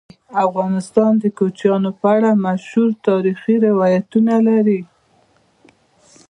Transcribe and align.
افغانستان 0.45 1.11
د 1.19 1.25
کوچیان 1.37 1.83
په 1.99 2.05
اړه 2.15 2.29
مشهور 2.45 2.89
تاریخی 3.07 3.55
روایتونه 3.67 4.35
لري. 4.47 4.81